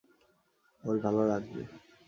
ওর 0.83 0.95
ভালো 0.99 1.21
লাগবে। 1.27 1.61